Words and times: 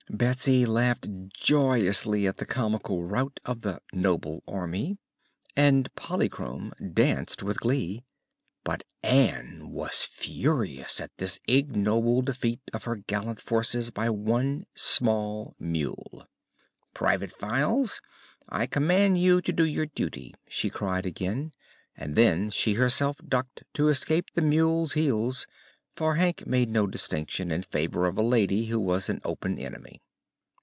Betsy 0.09 0.65
laughed 0.65 1.07
joyously 1.31 2.27
at 2.27 2.35
the 2.37 2.45
comical 2.45 3.03
rout 3.05 3.39
of 3.45 3.61
the 3.61 3.81
"noble 3.93 4.43
army," 4.45 4.97
and 5.55 5.93
Polychrome 5.95 6.73
danced 6.93 7.43
with 7.43 7.61
glee. 7.61 8.03
But 8.65 8.83
Ann 9.03 9.69
was 9.69 10.03
furious 10.03 10.99
at 10.99 11.11
this 11.17 11.39
ignoble 11.47 12.23
defeat 12.23 12.59
of 12.73 12.83
her 12.83 12.97
gallant 12.97 13.39
forces 13.39 13.89
by 13.91 14.09
one 14.09 14.65
small 14.73 15.55
mule. 15.59 16.27
"Private 16.93 17.31
Files, 17.31 18.01
I 18.49 18.65
command 18.67 19.17
you 19.19 19.39
to 19.41 19.53
do 19.53 19.63
your 19.63 19.85
duty!" 19.85 20.33
she 20.49 20.69
cried 20.69 21.05
again, 21.05 21.53
and 21.95 22.17
then 22.17 22.49
she 22.49 22.73
herself 22.73 23.15
ducked 23.25 23.63
to 23.75 23.87
escape 23.87 24.31
the 24.33 24.41
mule's 24.41 24.91
heels 24.93 25.47
for 25.97 26.15
Hank 26.15 26.47
made 26.47 26.69
no 26.69 26.87
distinction 26.87 27.51
in 27.51 27.61
favor 27.63 28.05
of 28.05 28.17
a 28.17 28.21
lady 28.21 28.67
who 28.67 28.79
was 28.79 29.09
an 29.09 29.19
open 29.25 29.59
enemy. 29.59 30.01